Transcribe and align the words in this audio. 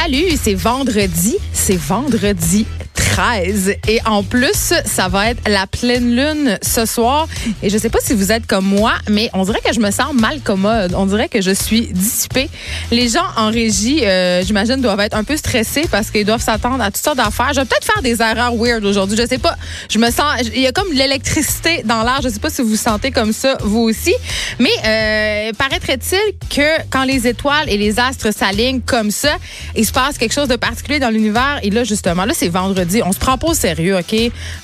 Salut, 0.00 0.36
c'est 0.40 0.54
vendredi. 0.54 1.36
C'est 1.52 1.76
vendredi 1.76 2.66
13. 3.10 3.74
Et 3.88 4.00
en 4.06 4.22
plus, 4.22 4.72
ça 4.84 5.08
va 5.08 5.30
être 5.30 5.48
la 5.48 5.66
pleine 5.66 6.14
lune 6.14 6.58
ce 6.62 6.86
soir. 6.86 7.26
Et 7.62 7.70
je 7.70 7.78
sais 7.78 7.88
pas 7.88 7.98
si 8.00 8.14
vous 8.14 8.30
êtes 8.32 8.46
comme 8.46 8.64
moi, 8.64 8.92
mais 9.08 9.30
on 9.32 9.44
dirait 9.44 9.60
que 9.64 9.72
je 9.72 9.80
me 9.80 9.90
sens 9.90 10.12
mal 10.14 10.40
commode. 10.40 10.94
On 10.96 11.06
dirait 11.06 11.28
que 11.28 11.40
je 11.40 11.50
suis 11.50 11.88
dissipée. 11.88 12.48
Les 12.90 13.08
gens 13.08 13.24
en 13.36 13.50
régie, 13.50 14.04
euh, 14.04 14.42
j'imagine, 14.44 14.80
doivent 14.80 15.00
être 15.00 15.16
un 15.16 15.24
peu 15.24 15.36
stressés 15.36 15.86
parce 15.90 16.10
qu'ils 16.10 16.24
doivent 16.24 16.42
s'attendre 16.42 16.82
à 16.82 16.90
toutes 16.90 17.02
sortes 17.02 17.16
d'affaires. 17.16 17.52
Je 17.54 17.60
vais 17.60 17.66
peut-être 17.66 17.84
faire 17.84 18.02
des 18.02 18.20
erreurs 18.22 18.54
weird 18.54 18.84
aujourd'hui. 18.84 19.16
Je 19.16 19.26
sais 19.26 19.38
pas. 19.38 19.56
Je 19.90 19.98
me 19.98 20.10
sens. 20.10 20.24
Il 20.54 20.60
y 20.60 20.66
a 20.66 20.72
comme 20.72 20.92
l'électricité 20.92 21.82
dans 21.84 22.02
l'air. 22.02 22.20
Je 22.22 22.28
sais 22.28 22.40
pas 22.40 22.50
si 22.50 22.62
vous 22.62 22.68
vous 22.68 22.76
sentez 22.76 23.10
comme 23.10 23.32
ça, 23.32 23.56
vous 23.62 23.80
aussi. 23.80 24.14
Mais 24.58 24.70
euh, 24.84 25.52
paraîtrait-il 25.56 26.34
que 26.48 26.82
quand 26.90 27.04
les 27.04 27.26
étoiles 27.26 27.68
et 27.68 27.76
les 27.76 27.98
astres 27.98 28.32
s'alignent 28.32 28.80
comme 28.80 29.10
ça, 29.10 29.36
il 29.74 29.86
se 29.86 29.92
passe 29.92 30.18
quelque 30.18 30.34
chose 30.34 30.48
de 30.48 30.56
particulier 30.56 30.98
dans 30.98 31.10
l'univers? 31.10 31.58
Et 31.62 31.70
là, 31.70 31.84
justement, 31.84 32.24
là, 32.24 32.32
c'est 32.34 32.48
vendredi. 32.48 32.97
On 33.04 33.12
se 33.12 33.18
prend 33.18 33.38
pas 33.38 33.48
au 33.48 33.54
sérieux, 33.54 33.96
OK? 33.96 34.16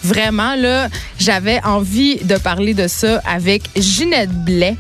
Vraiment, 0.02 0.54
là, 0.56 0.88
j'avais 1.18 1.60
envie 1.64 2.16
de 2.16 2.36
parler 2.36 2.74
de 2.74 2.88
ça 2.88 3.20
avec 3.26 3.62
Ginette 3.76 4.30
Blais, 4.30 4.76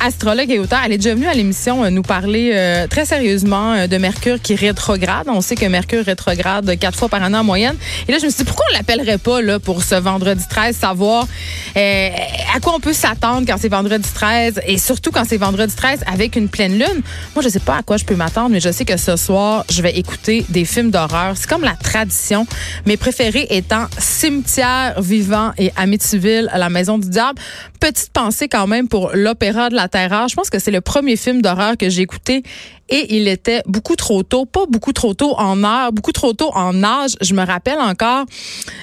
astrologue 0.00 0.50
et 0.50 0.58
auteur. 0.58 0.80
Elle 0.84 0.92
est 0.92 0.98
déjà 0.98 1.14
venue 1.14 1.26
à 1.26 1.34
l'émission 1.34 1.84
euh, 1.84 1.90
nous 1.90 2.02
parler 2.02 2.52
euh, 2.54 2.86
très 2.86 3.04
sérieusement 3.04 3.72
euh, 3.72 3.86
de 3.86 3.96
Mercure 3.96 4.40
qui 4.40 4.54
rétrograde. 4.54 5.26
On 5.28 5.40
sait 5.40 5.56
que 5.56 5.66
Mercure 5.66 6.04
rétrograde 6.04 6.78
quatre 6.78 6.98
fois 6.98 7.08
par 7.08 7.22
an 7.22 7.32
en 7.34 7.44
moyenne. 7.44 7.76
Et 8.06 8.12
là, 8.12 8.18
je 8.18 8.26
me 8.26 8.30
suis 8.30 8.38
dit, 8.38 8.44
pourquoi 8.44 8.66
on 8.70 8.76
l'appellerait 8.76 9.18
pas, 9.18 9.40
là, 9.42 9.58
pour 9.58 9.82
ce 9.82 9.94
vendredi 9.94 10.44
13, 10.48 10.76
savoir 10.76 11.26
à 11.74 12.60
quoi 12.60 12.74
on 12.74 12.80
peut 12.80 12.92
s'attendre 12.92 13.46
quand 13.46 13.56
c'est 13.58 13.68
vendredi 13.68 14.08
13 14.12 14.62
et 14.66 14.78
surtout 14.78 15.10
quand 15.10 15.24
c'est 15.26 15.36
vendredi 15.36 15.74
13 15.74 16.00
avec 16.12 16.36
une 16.36 16.48
pleine 16.48 16.72
lune? 16.72 17.02
Moi, 17.34 17.42
je 17.42 17.48
sais 17.48 17.60
pas 17.60 17.76
à 17.76 17.82
quoi 17.82 17.96
je 17.96 18.04
peux 18.04 18.16
m'attendre, 18.16 18.50
mais 18.50 18.60
je 18.60 18.70
sais 18.70 18.84
que 18.84 18.96
ce 18.96 19.16
soir, 19.16 19.64
je 19.70 19.80
vais 19.82 19.96
écouter 19.96 20.44
des 20.48 20.64
films 20.64 20.90
d'horreur. 20.90 21.34
C'est 21.36 21.48
comme 21.48 21.62
la 21.62 21.74
tradition. 21.74 22.46
Mes 22.86 22.96
préférés 22.98 23.46
étant 23.50 23.86
Cimetière 23.98 25.00
vivant 25.00 25.52
et 25.56 25.70
Amityville 25.76 26.48
à 26.52 26.58
la 26.58 26.68
Maison 26.68 26.98
du 26.98 27.08
Diable. 27.08 27.40
Petite 27.80 28.12
pensée 28.12 28.48
quand 28.48 28.66
même 28.66 28.88
pour 28.88 29.10
l'Opéra 29.14 29.70
de 29.70 29.74
la 29.74 29.88
Terreur. 29.88 30.28
Je 30.28 30.34
pense 30.34 30.50
que 30.50 30.58
c'est 30.58 30.70
le 30.70 30.80
premier 30.80 31.16
film 31.16 31.40
d'horreur 31.40 31.76
que 31.76 31.88
j'ai 31.88 32.02
écouté 32.02 32.42
et 32.88 33.16
il 33.16 33.28
était 33.28 33.62
beaucoup 33.66 33.96
trop 33.96 34.22
tôt, 34.22 34.44
pas 34.44 34.66
beaucoup 34.68 34.92
trop 34.92 35.14
tôt 35.14 35.34
en 35.38 35.64
heure, 35.64 35.92
beaucoup 35.92 36.12
trop 36.12 36.32
tôt 36.32 36.50
en 36.54 36.82
âge. 36.82 37.12
Je 37.20 37.34
me 37.34 37.44
rappelle 37.44 37.78
encore 37.78 38.24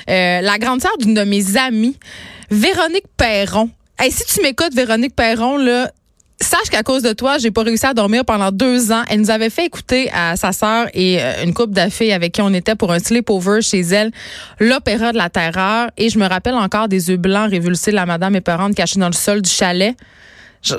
euh, 0.09 0.41
la 0.41 0.57
grande 0.57 0.81
sœur 0.81 0.97
d'une 0.97 1.13
de 1.13 1.23
mes 1.23 1.57
amies, 1.57 1.97
Véronique 2.49 3.07
Perron. 3.17 3.69
Hey, 3.99 4.11
si 4.11 4.25
tu 4.25 4.41
m'écoutes, 4.41 4.73
Véronique 4.73 5.15
Perron, 5.15 5.57
là, 5.57 5.91
Sache 6.41 6.69
qu'à 6.69 6.83
cause 6.83 7.01
de 7.01 7.13
toi, 7.13 7.37
j'ai 7.37 7.49
pas 7.49 7.63
réussi 7.63 7.85
à 7.85 7.93
dormir 7.93 8.25
pendant 8.25 8.51
deux 8.51 8.91
ans. 8.91 9.03
Elle 9.09 9.21
nous 9.21 9.31
avait 9.31 9.49
fait 9.49 9.65
écouter 9.65 10.11
à 10.11 10.35
sa 10.35 10.51
sœur 10.51 10.87
et 10.93 11.21
euh, 11.21 11.43
une 11.45 11.53
couple 11.53 11.73
d'affaires 11.73 12.13
avec 12.13 12.33
qui 12.33 12.41
on 12.41 12.53
était 12.53 12.75
pour 12.75 12.91
un 12.91 12.99
sleepover 12.99 13.61
chez 13.61 13.79
elle, 13.79 14.11
l'opéra 14.59 15.13
de 15.13 15.17
la 15.17 15.29
terreur. 15.29 15.89
Et 15.95 16.09
je 16.09 16.19
me 16.19 16.27
rappelle 16.27 16.55
encore 16.55 16.89
des 16.89 17.09
yeux 17.09 17.17
blancs 17.17 17.49
révulsés 17.49 17.91
de 17.91 17.95
la 17.95 18.05
madame 18.05 18.35
épeurante 18.35 18.75
cachée 18.75 18.99
dans 18.99 19.07
le 19.07 19.13
sol 19.13 19.41
du 19.41 19.49
chalet. 19.49 19.95
je, 20.61 20.75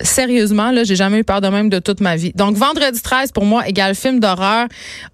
sérieusement, 0.00 0.70
là, 0.70 0.84
j'ai 0.84 0.96
jamais 0.96 1.18
eu 1.18 1.24
peur 1.24 1.40
de 1.40 1.48
même 1.48 1.68
de 1.68 1.78
toute 1.78 2.00
ma 2.00 2.16
vie. 2.16 2.32
Donc, 2.34 2.56
vendredi 2.56 3.00
13, 3.00 3.32
pour 3.32 3.44
moi, 3.44 3.66
égale 3.66 3.94
film 3.94 4.20
d'horreur, 4.20 4.66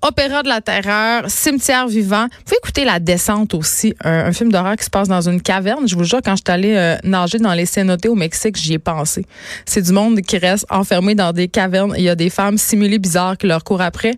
opéra 0.03 0.43
de 0.43 0.49
la 0.49 0.61
terreur, 0.61 1.25
cimetière 1.29 1.87
vivant. 1.87 2.25
Vous 2.25 2.45
pouvez 2.45 2.57
écouter 2.63 2.85
La 2.85 2.99
Descente 2.99 3.55
aussi, 3.55 3.95
un, 4.05 4.33
film 4.33 4.51
d'horreur 4.51 4.77
qui 4.77 4.85
se 4.85 4.91
passe 4.91 5.09
dans 5.09 5.29
une 5.29 5.41
caverne. 5.41 5.87
Je 5.87 5.95
vous 5.95 6.05
jure, 6.05 6.21
quand 6.25 6.37
je 6.37 6.43
suis 6.45 6.53
allée 6.53 6.75
euh, 6.75 6.97
nager 7.05 7.39
dans 7.39 7.55
les 7.55 7.67
cénotés 7.67 8.09
au 8.09 8.15
Mexique, 8.15 8.57
j'y 8.57 8.75
ai 8.75 8.79
pensé. 8.79 9.25
C'est 9.67 9.83
du 9.83 9.93
monde 9.93 10.21
qui 10.21 10.39
reste 10.39 10.67
enfermé 10.71 11.15
dans 11.15 11.33
des 11.33 11.49
cavernes. 11.49 11.95
Il 11.97 12.05
y 12.05 12.09
a 12.09 12.15
des 12.15 12.31
femmes 12.31 12.59
simulées 12.59 12.99
bizarres 12.99 13.37
qui 13.39 13.47
leur 13.47 13.63
courent 13.65 13.83
après. 13.83 14.15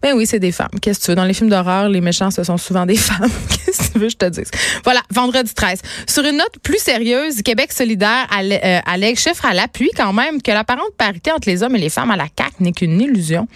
Ben 0.00 0.14
oui, 0.14 0.26
c'est 0.26 0.38
des 0.38 0.52
femmes. 0.52 0.68
Qu'est-ce 0.80 1.00
que 1.00 1.04
tu 1.04 1.10
veux? 1.10 1.16
Dans 1.16 1.24
les 1.24 1.34
films 1.34 1.50
d'horreur, 1.50 1.88
les 1.88 2.00
méchants, 2.00 2.30
ce 2.30 2.44
sont 2.44 2.56
souvent 2.56 2.86
des 2.86 2.96
femmes. 2.96 3.30
Qu'est-ce 3.64 3.88
que 3.88 3.92
tu 3.92 3.98
veux, 3.98 4.08
je 4.08 4.16
te 4.16 4.26
dis? 4.26 4.42
Voilà, 4.84 5.00
vendredi 5.10 5.52
13. 5.52 5.80
Sur 6.06 6.24
une 6.24 6.38
note 6.38 6.54
plus 6.62 6.78
sérieuse, 6.78 7.42
Québec 7.42 7.72
solidaire 7.72 8.26
euh, 8.40 8.80
allègue 8.86 9.18
chiffre 9.18 9.44
à 9.44 9.52
l'appui 9.54 9.90
quand 9.98 10.12
même 10.12 10.40
que 10.40 10.52
l'apparente 10.52 10.94
parité 10.96 11.32
entre 11.32 11.48
les 11.48 11.62
hommes 11.62 11.74
et 11.74 11.80
les 11.80 11.90
femmes 11.90 12.12
à 12.12 12.16
la 12.16 12.26
CAQ 12.26 12.54
n'est 12.60 12.72
qu'une 12.72 13.00
illusion. 13.00 13.48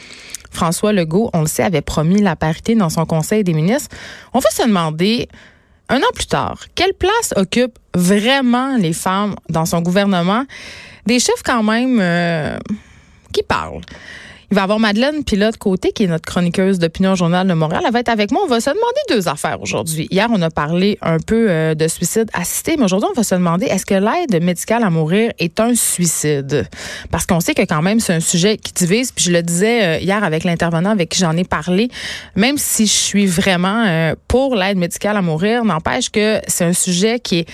François 0.51 0.93
Legault, 0.93 1.31
on 1.33 1.43
le 1.43 1.47
sait, 1.47 1.63
avait 1.63 1.83
promis 1.83 2.21
la 2.21 2.35
parité 2.37 2.75
dans 2.75 2.91
son 2.91 3.07
Conseil 3.07 3.45
des 3.45 3.55
ministres. 3.55 3.97
On 4.35 4.41
va 4.41 4.51
se 4.51 4.67
demander, 4.67 5.29
un 5.89 5.99
an 5.99 6.13
plus 6.15 6.27
tard, 6.27 6.65
quelle 6.75 6.95
place 6.95 7.33
occupent 7.37 7.79
vraiment 7.95 8.77
les 8.77 8.93
femmes 8.93 9.37
dans 9.49 9.65
son 9.65 9.81
gouvernement? 9.81 10.45
Des 11.07 11.21
chiffres 11.21 11.43
quand 11.45 11.63
même 11.63 11.99
euh, 12.01 12.59
qui 13.33 13.43
parlent. 13.43 13.81
Il 14.53 14.55
va 14.55 14.61
y 14.61 14.65
avoir 14.65 14.79
Madeleine 14.79 15.25
Pilote 15.25 15.57
Côté, 15.57 15.93
qui 15.93 16.05
est 16.05 16.09
notre 16.09 16.27
chroniqueuse 16.27 16.79
d'opinion 16.79 17.15
Journal 17.15 17.49
de 17.49 17.55
Montréal. 17.55 17.85
Elle 17.87 17.93
va 17.95 18.01
être 18.01 18.11
avec 18.11 18.31
moi. 18.31 18.43
On 18.45 18.49
va 18.49 18.61
se 18.61 18.69
demander 18.69 19.01
deux 19.09 19.27
affaires 19.27 19.63
aujourd'hui. 19.63 20.09
Hier, 20.11 20.29
on 20.31 20.43
a 20.43 20.51
parlé 20.51 20.99
un 21.01 21.17
peu 21.17 21.47
euh, 21.49 21.75
de 21.75 21.89
suicide 21.89 22.29
assisté, 22.35 22.77
mais 22.77 22.85
aujourd'hui, 22.85 23.09
on 23.11 23.17
va 23.17 23.23
se 23.23 23.35
demander 23.35 23.65
est-ce 23.65 23.87
que 23.87 23.95
l'aide 23.95 24.45
médicale 24.45 24.85
à 24.85 24.91
mourir 24.91 25.33
est 25.39 25.59
un 25.59 25.75
suicide? 25.75 26.69
Parce 27.11 27.25
qu'on 27.25 27.41
sait 27.41 27.55
que 27.55 27.63
quand 27.63 27.81
même, 27.81 27.99
c'est 27.99 28.13
un 28.13 28.21
sujet 28.21 28.59
qui 28.59 28.75
divise. 28.75 29.11
Puis 29.11 29.25
je 29.25 29.33
le 29.33 29.43
disais 29.43 29.85
euh, 29.85 29.99
hier 30.01 30.23
avec 30.23 30.45
l'intervenant 30.45 30.91
avec 30.91 31.09
qui 31.09 31.21
j'en 31.21 31.35
ai 31.35 31.45
parlé, 31.45 31.89
même 32.37 32.59
si 32.59 32.87
je 32.87 32.93
suis 32.93 33.25
vraiment 33.25 33.87
euh, 33.87 34.15
pour 34.29 34.55
l'aide 34.55 34.77
médicale 34.77 35.17
à 35.17 35.23
mourir, 35.23 35.65
n'empêche 35.65 36.11
que 36.11 36.43
c'est 36.47 36.67
un 36.67 36.75
sujet 36.75 37.21
qui 37.21 37.39
est 37.39 37.49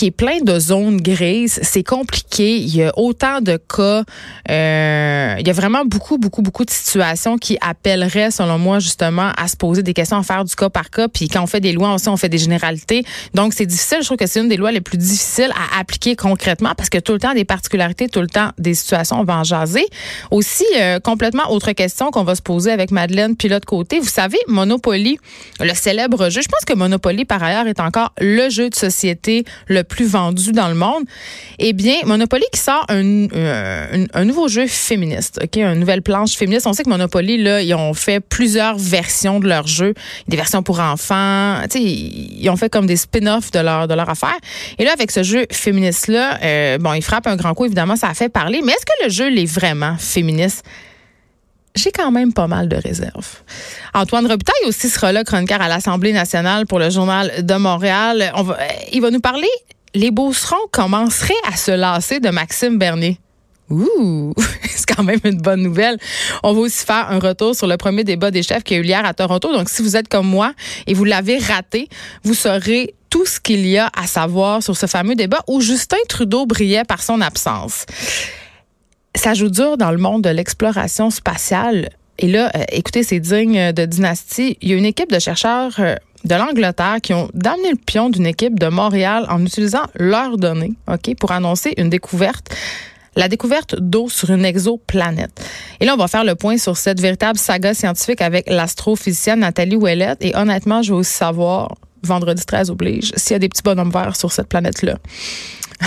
qui 0.00 0.06
est 0.06 0.10
plein 0.10 0.40
de 0.40 0.58
zones 0.58 0.96
grises. 0.96 1.60
C'est 1.62 1.82
compliqué. 1.82 2.56
Il 2.56 2.74
y 2.74 2.84
a 2.84 2.98
autant 2.98 3.42
de 3.42 3.58
cas. 3.58 4.02
Euh, 4.48 5.34
il 5.38 5.46
y 5.46 5.50
a 5.50 5.52
vraiment 5.52 5.84
beaucoup, 5.84 6.16
beaucoup, 6.16 6.40
beaucoup 6.40 6.64
de 6.64 6.70
situations 6.70 7.36
qui 7.36 7.58
appelleraient, 7.60 8.30
selon 8.30 8.58
moi, 8.58 8.78
justement, 8.78 9.30
à 9.36 9.46
se 9.46 9.58
poser 9.58 9.82
des 9.82 9.92
questions, 9.92 10.16
à 10.16 10.22
faire 10.22 10.42
du 10.46 10.56
cas 10.56 10.70
par 10.70 10.88
cas. 10.88 11.08
Puis 11.08 11.28
quand 11.28 11.42
on 11.42 11.46
fait 11.46 11.60
des 11.60 11.72
lois, 11.72 11.92
aussi, 11.92 12.08
on 12.08 12.16
fait 12.16 12.30
des 12.30 12.38
généralités. 12.38 13.04
Donc, 13.34 13.52
c'est 13.52 13.66
difficile. 13.66 13.98
Je 14.00 14.06
trouve 14.06 14.16
que 14.16 14.26
c'est 14.26 14.40
une 14.40 14.48
des 14.48 14.56
lois 14.56 14.72
les 14.72 14.80
plus 14.80 14.96
difficiles 14.96 15.52
à 15.54 15.78
appliquer 15.78 16.16
concrètement 16.16 16.72
parce 16.74 16.88
que 16.88 16.96
tout 16.96 17.12
le 17.12 17.18
temps, 17.18 17.34
des 17.34 17.44
particularités, 17.44 18.08
tout 18.08 18.22
le 18.22 18.28
temps, 18.28 18.52
des 18.56 18.72
situations, 18.72 19.20
on 19.20 19.24
va 19.24 19.36
en 19.36 19.44
jaser. 19.44 19.84
Aussi, 20.30 20.64
euh, 20.78 20.98
complètement 20.98 21.52
autre 21.52 21.72
question 21.72 22.10
qu'on 22.10 22.24
va 22.24 22.36
se 22.36 22.42
poser 22.42 22.72
avec 22.72 22.90
Madeleine 22.90 23.36
puis 23.36 23.50
l'autre 23.50 23.66
côté. 23.66 24.00
Vous 24.00 24.08
savez, 24.08 24.38
Monopoly, 24.48 25.18
le 25.60 25.74
célèbre 25.74 26.30
jeu, 26.30 26.40
je 26.40 26.48
pense 26.48 26.64
que 26.64 26.72
Monopoly, 26.72 27.26
par 27.26 27.42
ailleurs, 27.42 27.66
est 27.66 27.80
encore 27.80 28.14
le 28.18 28.48
jeu 28.48 28.70
de 28.70 28.74
société, 28.74 29.44
le 29.66 29.84
plus 29.90 30.06
vendu 30.06 30.52
dans 30.52 30.68
le 30.68 30.74
monde. 30.74 31.04
Eh 31.58 31.74
bien, 31.74 31.96
Monopoly 32.06 32.44
qui 32.52 32.60
sort 32.60 32.86
un, 32.88 33.26
euh, 33.34 34.06
un, 34.14 34.24
nouveau 34.24 34.48
jeu 34.48 34.66
féministe, 34.66 35.40
ok, 35.42 35.56
une 35.56 35.80
nouvelle 35.80 36.00
planche 36.00 36.36
féministe. 36.36 36.66
On 36.66 36.72
sait 36.72 36.84
que 36.84 36.88
Monopoly 36.88 37.42
là, 37.42 37.60
ils 37.60 37.74
ont 37.74 37.92
fait 37.92 38.20
plusieurs 38.20 38.78
versions 38.78 39.40
de 39.40 39.48
leur 39.48 39.66
jeu, 39.66 39.92
des 40.28 40.36
versions 40.36 40.62
pour 40.62 40.80
enfants. 40.80 41.56
Tu 41.64 41.78
sais, 41.78 41.82
ils 41.82 42.48
ont 42.48 42.56
fait 42.56 42.70
comme 42.70 42.86
des 42.86 42.96
spin-offs 42.96 43.50
de 43.50 43.58
leur 43.58 43.88
de 43.88 43.94
leur 43.94 44.08
affaire. 44.08 44.38
Et 44.78 44.84
là, 44.84 44.92
avec 44.92 45.10
ce 45.10 45.22
jeu 45.22 45.44
féministe 45.50 46.06
là, 46.06 46.38
euh, 46.42 46.78
bon, 46.78 46.94
il 46.94 47.02
frappe 47.02 47.26
un 47.26 47.36
grand 47.36 47.52
coup. 47.52 47.66
Évidemment, 47.66 47.96
ça 47.96 48.08
a 48.08 48.14
fait 48.14 48.28
parler. 48.28 48.62
Mais 48.64 48.72
est-ce 48.72 48.86
que 48.86 49.04
le 49.04 49.10
jeu 49.10 49.28
l'est 49.28 49.44
vraiment 49.44 49.96
féministe? 49.98 50.64
j'ai 51.76 51.92
quand 51.92 52.10
même 52.10 52.32
pas 52.32 52.46
mal 52.46 52.68
de 52.68 52.76
réserves. 52.76 53.42
Antoine 53.94 54.26
Robitaille 54.26 54.66
aussi 54.66 54.88
sera 54.88 55.12
là, 55.12 55.24
chroniqueur 55.24 55.60
à 55.60 55.68
l'Assemblée 55.68 56.12
nationale 56.12 56.66
pour 56.66 56.78
le 56.78 56.90
Journal 56.90 57.44
de 57.44 57.54
Montréal. 57.54 58.32
On 58.34 58.42
va, 58.42 58.58
il 58.92 59.00
va 59.00 59.10
nous 59.10 59.20
parler 59.20 59.48
les 59.94 60.10
Beaucerons 60.10 60.56
commenceraient 60.72 61.34
à 61.46 61.56
se 61.56 61.70
lasser 61.70 62.20
de 62.20 62.30
Maxime 62.30 62.78
Bernier. 62.78 63.18
Ouh, 63.70 64.34
c'est 64.68 64.86
quand 64.86 65.04
même 65.04 65.20
une 65.24 65.40
bonne 65.40 65.62
nouvelle. 65.62 65.96
On 66.42 66.52
va 66.52 66.60
aussi 66.60 66.84
faire 66.84 67.10
un 67.10 67.18
retour 67.18 67.54
sur 67.54 67.66
le 67.66 67.76
premier 67.76 68.02
débat 68.02 68.30
des 68.30 68.42
chefs 68.42 68.64
qui 68.64 68.74
a 68.74 68.78
eu 68.78 68.84
hier 68.84 69.04
à 69.04 69.14
Toronto. 69.14 69.52
Donc, 69.52 69.68
si 69.68 69.82
vous 69.82 69.96
êtes 69.96 70.08
comme 70.08 70.26
moi 70.26 70.52
et 70.86 70.94
vous 70.94 71.04
l'avez 71.04 71.38
raté, 71.38 71.88
vous 72.24 72.34
saurez 72.34 72.94
tout 73.10 73.26
ce 73.26 73.40
qu'il 73.40 73.66
y 73.66 73.78
a 73.78 73.90
à 73.96 74.06
savoir 74.06 74.62
sur 74.62 74.76
ce 74.76 74.86
fameux 74.86 75.14
débat 75.14 75.42
où 75.48 75.60
Justin 75.60 75.96
Trudeau 76.08 76.46
brillait 76.46 76.84
par 76.84 77.02
son 77.02 77.20
absence. 77.20 77.86
Ça 79.14 79.34
joue 79.34 79.48
dur 79.48 79.76
dans 79.76 79.90
le 79.90 79.98
monde 79.98 80.22
de 80.22 80.30
l'exploration 80.30 81.10
spatiale. 81.10 81.90
Et 82.18 82.28
là, 82.28 82.50
euh, 82.54 82.64
écoutez, 82.70 83.02
c'est 83.02 83.18
digne 83.18 83.72
de 83.72 83.84
dynastie. 83.84 84.56
Il 84.60 84.68
y 84.68 84.74
a 84.74 84.76
une 84.76 84.84
équipe 84.84 85.10
de 85.10 85.18
chercheurs 85.18 85.74
euh, 85.78 85.94
de 86.24 86.34
l'Angleterre 86.34 86.98
qui 87.02 87.14
ont 87.14 87.30
damné 87.34 87.70
le 87.70 87.76
pion 87.76 88.10
d'une 88.10 88.26
équipe 88.26 88.58
de 88.58 88.68
Montréal 88.68 89.26
en 89.28 89.44
utilisant 89.44 89.84
leurs 89.94 90.36
données, 90.36 90.72
OK, 90.88 91.14
pour 91.18 91.32
annoncer 91.32 91.74
une 91.76 91.90
découverte 91.90 92.48
la 93.16 93.28
découverte 93.28 93.74
d'eau 93.76 94.08
sur 94.08 94.30
une 94.30 94.44
exoplanète. 94.44 95.44
Et 95.80 95.84
là, 95.84 95.94
on 95.94 95.96
va 95.96 96.08
faire 96.08 96.24
le 96.24 96.36
point 96.36 96.58
sur 96.58 96.76
cette 96.76 97.00
véritable 97.00 97.38
saga 97.38 97.74
scientifique 97.74 98.20
avec 98.20 98.48
l'astrophysicienne 98.48 99.40
Nathalie 99.40 99.76
Ouellette. 99.76 100.18
Et 100.20 100.34
honnêtement, 100.36 100.82
je 100.82 100.92
veux 100.92 101.00
aussi 101.00 101.12
savoir, 101.12 101.74
vendredi 102.02 102.44
13 102.44 102.70
oblige, 102.70 103.12
s'il 103.16 103.32
y 103.32 103.34
a 103.34 103.38
des 103.40 103.48
petits 103.48 103.62
bonhommes 103.62 103.90
verts 103.90 104.16
sur 104.16 104.30
cette 104.32 104.46
planète-là. 104.48 104.96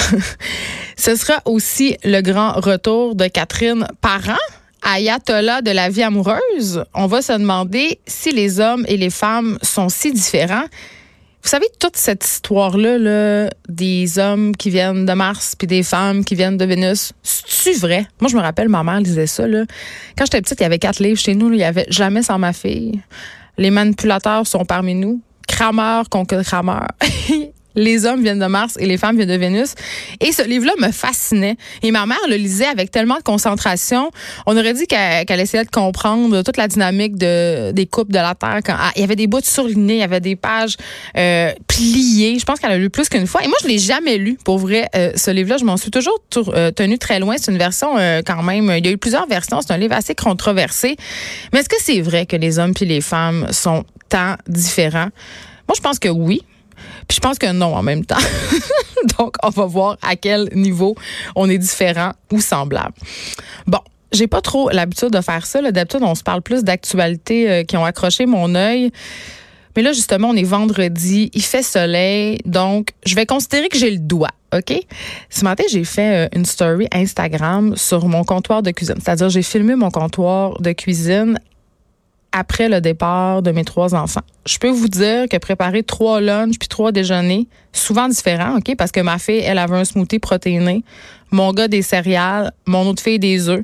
Ce 0.98 1.16
sera 1.16 1.42
aussi 1.46 1.98
le 2.04 2.22
grand 2.22 2.54
retour 2.54 3.16
de 3.16 3.28
Catherine 3.28 3.88
Parent 4.02 4.38
ayatollah 4.84 5.62
de 5.62 5.72
la 5.72 5.90
vie 5.90 6.04
amoureuse, 6.04 6.84
on 6.94 7.08
va 7.08 7.22
se 7.22 7.34
demander 7.34 8.00
si 8.06 8.32
les 8.32 8.60
hommes 8.60 8.86
et 8.88 8.98
les 8.98 9.10
femmes 9.10 9.58
sont 9.62 9.90
si 9.90 10.12
différents. 10.12 10.66
Vous 11.44 11.50
savez, 11.50 11.68
toute 11.78 11.98
cette 11.98 12.24
histoire-là, 12.24 12.98
là, 12.98 13.50
des 13.68 14.18
hommes 14.18 14.56
qui 14.56 14.70
viennent 14.70 15.06
de 15.06 15.12
Mars 15.14 15.56
puis 15.58 15.68
des 15.68 15.84
femmes 15.84 16.24
qui 16.24 16.36
viennent 16.36 16.56
de 16.56 16.64
Vénus, 16.64 17.12
c'est-tu 17.22 17.78
vrai? 17.80 18.06
Moi, 18.22 18.30
je 18.30 18.38
me 18.38 18.42
rappelle, 18.42 18.70
ma 18.70 18.82
mère 18.84 19.02
disait 19.02 19.28
ça. 19.28 19.46
Là. 19.46 19.66
Quand 20.18 20.24
j'étais 20.24 20.42
petite, 20.42 20.60
il 20.62 20.64
y 20.64 20.66
avait 20.66 20.80
quatre 20.80 21.00
livres 21.00 21.20
chez 21.20 21.36
nous. 21.36 21.52
il 21.52 21.60
y 21.60 21.64
avait 21.66 21.86
Jamais 21.90 22.24
sans 22.24 22.40
ma 22.40 22.54
fille. 22.54 23.02
Les 23.58 23.72
manipulateurs 23.72 24.48
sont 24.48 24.64
parmi 24.64 24.96
nous. 24.96 25.22
Crameur 25.46 26.08
contre 26.10 26.42
crameur. 26.44 26.88
Les 27.76 28.06
hommes 28.06 28.22
viennent 28.22 28.40
de 28.40 28.46
Mars 28.46 28.76
et 28.80 28.86
les 28.86 28.98
femmes 28.98 29.16
viennent 29.16 29.30
de 29.30 29.36
Vénus. 29.36 29.74
Et 30.20 30.32
ce 30.32 30.44
livre-là 30.44 30.74
me 30.80 30.92
fascinait. 30.92 31.58
Et 31.82 31.92
ma 31.92 32.06
mère 32.06 32.18
le 32.30 32.36
lisait 32.36 32.66
avec 32.66 32.92
tellement 32.92 33.18
de 33.18 33.24
concentration. 33.24 34.12
On 34.46 34.58
aurait 34.58 34.74
dit 34.74 34.88
qu'elle 34.88 35.40
essayait 35.40 35.64
de 35.64 35.70
comprendre 35.70 36.42
toute 36.44 36.58
la 36.58 36.68
dynamique 36.68 37.18
de, 37.18 37.72
des 37.72 37.86
couples 37.86 38.12
de 38.12 38.20
la 38.20 38.36
Terre. 38.36 38.62
Ah, 38.68 38.92
il 38.96 39.02
y 39.02 39.04
avait 39.04 39.16
des 39.16 39.28
bouts 39.28 39.42
surlignés, 39.44 39.96
il 39.96 40.00
y 40.00 40.04
avait 40.04 40.20
des 40.20 40.36
pages 40.36 40.78
euh, 41.18 41.52
pliées. 41.68 42.38
Je 42.40 42.46
pense 42.46 42.60
qu'elle 42.60 42.72
a 42.72 42.78
lu 42.78 42.90
plus 42.90 43.10
qu'une 43.10 43.28
fois. 43.28 43.44
Et 43.44 43.48
moi, 43.48 43.58
je 43.62 43.68
l'ai 43.68 43.80
jamais 43.80 44.18
lu, 44.18 44.38
pour 44.44 44.58
vrai, 44.58 44.90
euh, 44.96 45.12
ce 45.16 45.32
livre-là. 45.32 45.58
Je 45.58 45.66
m'en 45.66 45.78
suis 45.78 45.92
toujours 45.92 46.20
euh, 46.50 46.72
tenu 46.72 46.98
très 46.98 47.20
loin. 47.20 47.36
C'est 47.38 47.52
une 47.52 47.58
version 47.58 47.96
quand 48.26 48.44
même... 48.44 48.72
Il 48.78 48.86
y 48.86 48.90
a 48.90 48.92
eu 48.92 48.98
plusieurs 48.98 49.28
versions. 49.28 49.62
C'est 49.62 49.74
un 49.74 49.78
livre 49.78 49.96
assez 49.96 50.16
controversé. 50.16 50.96
Mais 51.52 51.60
est-ce 51.60 51.70
que 51.70 51.76
c'est 51.80 52.02
vrai 52.02 52.26
que 52.26 52.36
les 52.36 52.60
hommes 52.60 52.74
puis 52.74 52.86
les 52.86 53.02
femmes 53.02 53.48
sont 53.52 53.84
tant 54.10 54.36
différents? 54.48 55.10
Moi, 55.68 55.76
je 55.76 55.82
pense 55.82 56.00
que 56.00 56.10
oui. 56.10 56.44
Puis 57.08 57.16
je 57.16 57.20
pense 57.20 57.38
que 57.38 57.52
non 57.52 57.76
en 57.76 57.84
même 57.84 58.06
temps. 58.06 58.16
Donc, 59.18 59.36
on 59.44 59.50
va 59.50 59.66
voir 59.66 59.98
à 60.02 60.16
quel 60.16 60.50
niveau 60.54 60.96
on 61.36 61.50
est 61.50 61.58
différent 61.58 62.14
ou 62.32 62.40
semblable. 62.40 62.94
Bon, 63.68 63.80
j'ai 64.12 64.28
pas 64.28 64.42
trop 64.42 64.70
l'habitude 64.70 65.10
de 65.10 65.22
faire 65.22 65.46
ça. 65.46 65.62
D'habitude, 65.72 66.02
on 66.04 66.16
se 66.16 66.24
parle 66.24 66.42
plus 66.42 66.64
d'actualités 66.64 67.50
euh, 67.50 67.64
qui 67.64 67.76
ont 67.78 67.86
accroché 67.86 68.26
mon 68.26 68.56
œil. 68.56 68.92
Mais 69.76 69.82
là, 69.82 69.92
justement, 69.92 70.30
on 70.30 70.36
est 70.36 70.44
vendredi, 70.44 71.32
il 71.34 71.42
fait 71.42 71.64
soleil, 71.64 72.38
donc 72.46 72.90
je 73.08 73.16
vais 73.16 73.26
considérer 73.26 73.70
que 73.70 73.78
j'ai 73.78 73.90
le 73.90 73.98
doigt, 73.98 74.30
OK? 74.56 74.72
Ce 75.32 75.44
matin, 75.44 75.64
j'ai 75.68 75.84
fait 75.84 76.26
euh, 76.26 76.30
une 76.36 76.46
story 76.46 76.88
Instagram 76.94 77.76
sur 77.76 78.08
mon 78.08 78.24
comptoir 78.24 78.62
de 78.62 78.70
cuisine. 78.70 78.98
C'est-à-dire, 79.04 79.30
j'ai 79.30 79.42
filmé 79.42 79.76
mon 79.76 79.90
comptoir 79.90 80.62
de 80.62 80.72
cuisine 80.74 81.40
après 82.34 82.68
le 82.68 82.82
départ 82.82 83.42
de 83.42 83.52
mes 83.52 83.64
trois 83.64 83.96
enfants. 83.96 84.24
Je 84.46 84.58
peux 84.58 84.70
vous 84.70 84.90
dire 84.90 85.30
que 85.30 85.38
préparer 85.38 85.84
trois 85.84 86.20
lunchs 86.20 86.58
puis 86.60 86.68
trois 86.68 86.92
déjeuners, 86.92 87.48
souvent 87.72 88.10
différents, 88.10 88.58
OK? 88.58 88.76
Parce 88.76 88.92
que 88.92 89.00
ma 89.00 89.20
fille, 89.20 89.40
elle 89.40 89.60
avait 89.60 89.78
un 89.78 89.86
smoothie 89.86 90.20
protéiné, 90.20 90.84
mon 91.32 91.54
gars 91.54 91.68
des 91.68 91.84
céréales, 91.84 92.52
mon 92.66 92.88
autre 92.88 93.02
fille 93.02 93.20
des 93.20 93.48
œufs. 93.50 93.64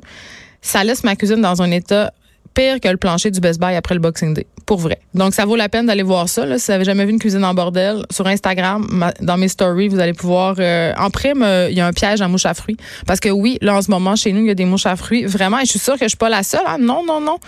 Ça 0.62 0.84
laisse 0.84 1.04
ma 1.04 1.16
cuisine 1.16 1.40
dans 1.40 1.60
un 1.62 1.70
état 1.70 2.12
pire 2.54 2.80
que 2.80 2.88
le 2.88 2.96
plancher 2.96 3.30
du 3.30 3.40
Best 3.40 3.60
Buy 3.60 3.74
après 3.74 3.94
le 3.94 4.00
Boxing 4.00 4.34
Day. 4.34 4.46
Pour 4.66 4.78
vrai. 4.78 5.00
Donc, 5.14 5.34
ça 5.34 5.46
vaut 5.46 5.56
la 5.56 5.68
peine 5.68 5.86
d'aller 5.86 6.02
voir 6.02 6.28
ça. 6.28 6.46
Là. 6.46 6.58
Si 6.58 6.66
vous 6.66 6.72
n'avez 6.72 6.84
jamais 6.84 7.04
vu 7.04 7.10
une 7.10 7.18
cuisine 7.18 7.44
en 7.44 7.54
bordel, 7.54 8.04
sur 8.10 8.26
Instagram, 8.26 9.10
dans 9.20 9.36
mes 9.36 9.48
stories, 9.48 9.88
vous 9.88 9.98
allez 9.98 10.12
pouvoir... 10.12 10.56
Euh, 10.58 10.92
en 10.96 11.10
prime, 11.10 11.44
il 11.68 11.76
y 11.76 11.80
a 11.80 11.86
un 11.86 11.92
piège 11.92 12.20
à 12.20 12.28
mouches 12.28 12.46
à 12.46 12.54
fruits. 12.54 12.76
Parce 13.06 13.18
que 13.18 13.28
oui, 13.28 13.58
là, 13.62 13.76
en 13.76 13.82
ce 13.82 13.90
moment, 13.90 14.14
chez 14.14 14.32
nous, 14.32 14.40
il 14.40 14.46
y 14.46 14.50
a 14.50 14.54
des 14.54 14.64
mouches 14.64 14.86
à 14.86 14.94
fruits. 14.96 15.24
Vraiment, 15.24 15.58
et 15.58 15.64
je 15.64 15.70
suis 15.70 15.78
sûre 15.78 15.94
que 15.94 16.04
je 16.04 16.10
suis 16.10 16.16
pas 16.16 16.28
la 16.28 16.42
seule. 16.42 16.60
Hein. 16.66 16.78
Non, 16.78 17.04
non, 17.04 17.20
non 17.20 17.38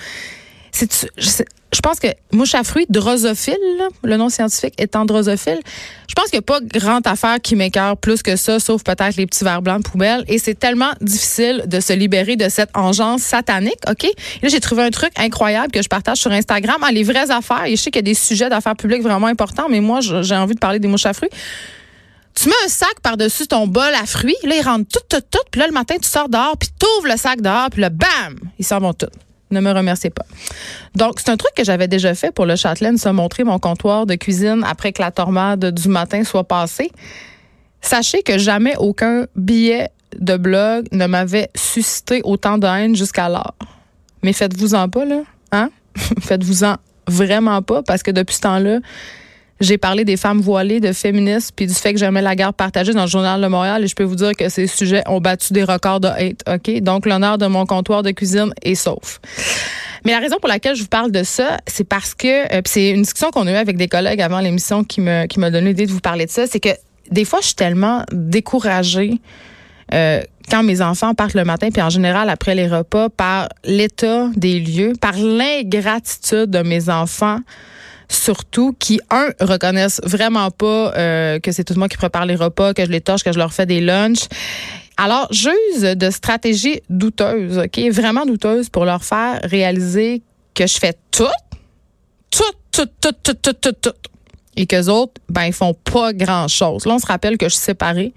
je 0.74 1.80
pense 1.80 2.00
que 2.00 2.08
mouche 2.32 2.54
à 2.54 2.64
fruits, 2.64 2.86
drosophile, 2.88 3.56
le 4.02 4.16
nom 4.16 4.28
scientifique 4.28 4.74
étant 4.78 5.04
drosophile, 5.04 5.60
je 6.08 6.14
pense 6.14 6.26
qu'il 6.26 6.38
n'y 6.38 6.40
a 6.40 6.42
pas 6.42 6.60
grande 6.60 7.06
affaire 7.06 7.40
qui 7.40 7.56
m'écœure 7.56 7.96
plus 7.96 8.22
que 8.22 8.36
ça, 8.36 8.60
sauf 8.60 8.82
peut-être 8.84 9.16
les 9.16 9.26
petits 9.26 9.44
verres 9.44 9.62
blancs 9.62 9.82
de 9.82 9.88
poubelle. 9.88 10.24
Et 10.28 10.38
c'est 10.38 10.54
tellement 10.54 10.92
difficile 11.00 11.64
de 11.66 11.80
se 11.80 11.94
libérer 11.94 12.36
de 12.36 12.48
cette 12.50 12.70
engeance 12.74 13.22
satanique, 13.22 13.80
OK? 13.88 14.04
Là, 14.42 14.48
j'ai 14.48 14.60
trouvé 14.60 14.82
un 14.82 14.90
truc 14.90 15.12
incroyable 15.16 15.72
que 15.72 15.82
je 15.82 15.88
partage 15.88 16.18
sur 16.18 16.30
Instagram. 16.30 16.76
Ah, 16.82 16.92
les 16.92 17.04
vraies 17.04 17.30
affaires. 17.30 17.64
Et 17.64 17.76
je 17.76 17.82
sais 17.82 17.90
qu'il 17.90 18.00
y 18.00 18.04
a 18.04 18.10
des 18.10 18.14
sujets 18.14 18.50
d'affaires 18.50 18.76
publiques 18.76 19.02
vraiment 19.02 19.28
importants, 19.28 19.68
mais 19.70 19.80
moi, 19.80 20.00
j'ai 20.00 20.36
envie 20.36 20.54
de 20.54 20.60
parler 20.60 20.78
des 20.78 20.88
mouches 20.88 21.06
à 21.06 21.14
fruits. 21.14 21.30
Tu 22.34 22.48
mets 22.48 22.54
un 22.64 22.68
sac 22.68 23.00
par-dessus 23.02 23.46
ton 23.46 23.66
bol 23.66 23.94
à 23.94 24.06
fruits, 24.06 24.36
là, 24.42 24.56
ils 24.56 24.62
rentrent 24.62 24.88
tout, 24.90 25.04
tout, 25.08 25.22
tout, 25.30 25.42
puis 25.50 25.60
là, 25.60 25.66
le 25.66 25.72
matin, 25.72 25.96
tu 26.00 26.08
sors 26.08 26.28
dehors, 26.28 26.56
puis 26.58 26.68
tu 26.78 26.86
ouvres 26.98 27.08
le 27.08 27.18
sac 27.18 27.40
dehors, 27.42 27.68
puis 27.70 27.82
là, 27.82 27.90
bam, 27.90 28.38
ils 28.58 28.64
s'en 28.64 28.78
vont 28.78 28.94
tous. 28.94 29.08
Ne 29.52 29.60
me 29.60 29.70
remerciez 29.70 30.10
pas. 30.10 30.24
Donc, 30.94 31.20
c'est 31.20 31.30
un 31.30 31.36
truc 31.36 31.52
que 31.54 31.62
j'avais 31.62 31.86
déjà 31.86 32.14
fait 32.14 32.32
pour 32.32 32.46
le 32.46 32.56
Châtelaine, 32.56 32.96
se 32.96 33.10
montrer 33.10 33.44
mon 33.44 33.58
comptoir 33.58 34.06
de 34.06 34.14
cuisine 34.14 34.64
après 34.66 34.92
que 34.92 35.02
la 35.02 35.10
tornade 35.10 35.72
du 35.72 35.88
matin 35.88 36.24
soit 36.24 36.44
passée. 36.44 36.90
Sachez 37.82 38.22
que 38.22 38.38
jamais 38.38 38.74
aucun 38.78 39.26
billet 39.36 39.90
de 40.18 40.36
blog 40.36 40.86
ne 40.90 41.06
m'avait 41.06 41.50
suscité 41.54 42.22
autant 42.24 42.56
de 42.56 42.66
haine 42.66 42.96
jusqu'alors. 42.96 43.54
Mais 44.22 44.32
faites-vous-en 44.32 44.88
pas, 44.88 45.04
là. 45.04 45.20
Hein? 45.52 45.70
faites-vous-en 46.20 46.76
vraiment 47.06 47.60
pas, 47.60 47.82
parce 47.82 48.02
que 48.02 48.10
depuis 48.10 48.36
ce 48.36 48.40
temps-là, 48.40 48.78
j'ai 49.60 49.78
parlé 49.78 50.04
des 50.04 50.16
femmes 50.16 50.40
voilées, 50.40 50.80
de 50.80 50.92
féministes, 50.92 51.52
puis 51.54 51.66
du 51.66 51.74
fait 51.74 51.92
que 51.92 51.98
j'aimais 51.98 52.22
la 52.22 52.34
guerre 52.34 52.54
partagée 52.54 52.92
dans 52.92 53.02
le 53.02 53.08
Journal 53.08 53.40
de 53.40 53.46
Montréal. 53.46 53.84
Et 53.84 53.86
je 53.86 53.94
peux 53.94 54.04
vous 54.04 54.16
dire 54.16 54.32
que 54.32 54.48
ces 54.48 54.66
sujets 54.66 55.02
ont 55.06 55.20
battu 55.20 55.52
des 55.52 55.64
records 55.64 56.00
de 56.00 56.08
hate. 56.08 56.42
OK? 56.48 56.80
Donc, 56.80 57.06
l'honneur 57.06 57.38
de 57.38 57.46
mon 57.46 57.64
comptoir 57.66 58.02
de 58.02 58.10
cuisine 58.10 58.52
est 58.62 58.74
sauf. 58.74 59.20
Mais 60.04 60.12
la 60.12 60.18
raison 60.18 60.36
pour 60.38 60.48
laquelle 60.48 60.74
je 60.74 60.82
vous 60.82 60.88
parle 60.88 61.12
de 61.12 61.22
ça, 61.22 61.58
c'est 61.66 61.84
parce 61.84 62.14
que, 62.14 62.52
euh, 62.56 62.62
c'est 62.66 62.90
une 62.90 63.02
discussion 63.02 63.30
qu'on 63.30 63.46
a 63.46 63.52
eue 63.52 63.56
avec 63.56 63.76
des 63.76 63.88
collègues 63.88 64.20
avant 64.20 64.40
l'émission 64.40 64.82
qui 64.82 65.00
me, 65.00 65.26
qui 65.26 65.38
m'a 65.38 65.50
donné 65.50 65.68
l'idée 65.68 65.86
de 65.86 65.92
vous 65.92 66.00
parler 66.00 66.26
de 66.26 66.30
ça, 66.30 66.46
c'est 66.46 66.60
que 66.60 66.70
des 67.10 67.24
fois, 67.24 67.40
je 67.40 67.46
suis 67.46 67.54
tellement 67.54 68.04
découragée 68.10 69.20
euh, 69.94 70.22
quand 70.50 70.62
mes 70.62 70.80
enfants 70.80 71.14
partent 71.14 71.34
le 71.34 71.44
matin, 71.44 71.68
puis 71.70 71.82
en 71.82 71.90
général 71.90 72.30
après 72.30 72.54
les 72.54 72.66
repas, 72.66 73.08
par 73.10 73.48
l'état 73.64 74.28
des 74.34 74.58
lieux, 74.58 74.94
par 75.00 75.16
l'ingratitude 75.16 76.50
de 76.50 76.62
mes 76.62 76.88
enfants 76.88 77.38
surtout 78.12 78.74
qui, 78.78 79.00
un, 79.10 79.30
reconnaissent 79.40 80.00
vraiment 80.04 80.50
pas 80.50 80.92
euh, 80.96 81.38
que 81.40 81.52
c'est 81.52 81.64
tout 81.64 81.74
moi 81.74 81.88
qui 81.88 81.96
prépare 81.96 82.26
les 82.26 82.34
repas, 82.34 82.74
que 82.74 82.84
je 82.84 82.90
les 82.90 83.00
torche, 83.00 83.22
que 83.22 83.32
je 83.32 83.38
leur 83.38 83.52
fais 83.52 83.66
des 83.66 83.80
lunchs. 83.80 84.26
Alors, 84.96 85.26
j'use 85.30 85.82
de 85.82 86.10
stratégies 86.10 86.80
douteuses, 86.90 87.58
OK? 87.58 87.80
Vraiment 87.90 88.26
douteuses 88.26 88.68
pour 88.68 88.84
leur 88.84 89.04
faire 89.04 89.40
réaliser 89.44 90.22
que 90.54 90.66
je 90.66 90.78
fais 90.78 90.94
tout, 91.10 91.24
tout, 92.30 92.42
tout, 92.70 92.88
tout, 93.00 93.12
tout, 93.22 93.34
tout, 93.34 93.52
tout, 93.54 93.72
tout. 93.72 93.94
Et 94.56 94.66
qu'eux 94.66 94.88
autres, 94.88 95.14
ben, 95.30 95.44
ils 95.44 95.54
font 95.54 95.74
pas 95.74 96.12
grand-chose. 96.12 96.84
Là, 96.84 96.94
on 96.94 96.98
se 96.98 97.06
rappelle 97.06 97.38
que 97.38 97.46
je 97.46 97.54
suis 97.54 97.64
séparée. 97.64 98.12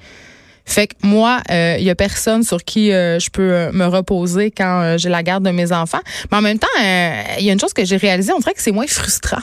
Fait 0.65 0.87
que 0.87 0.95
moi, 1.03 1.41
il 1.49 1.55
euh, 1.55 1.77
y 1.77 1.89
a 1.89 1.95
personne 1.95 2.43
sur 2.43 2.63
qui 2.63 2.91
euh, 2.91 3.19
je 3.19 3.29
peux 3.29 3.71
me 3.71 3.85
reposer 3.85 4.51
quand 4.51 4.95
j'ai 4.97 5.09
la 5.09 5.23
garde 5.23 5.45
de 5.45 5.51
mes 5.51 5.71
enfants. 5.71 6.01
Mais 6.31 6.37
en 6.37 6.41
même 6.41 6.59
temps, 6.59 6.67
il 6.77 7.45
y 7.45 7.49
a 7.49 7.53
une 7.53 7.59
chose 7.59 7.73
que 7.73 7.85
j'ai 7.85 7.97
réalisée, 7.97 8.33
on 8.33 8.39
dirait 8.39 8.53
que 8.53 8.61
c'est 8.61 8.71
moins 8.71 8.87
frustrant 8.87 9.41